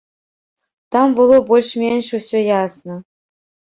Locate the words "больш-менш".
1.53-2.13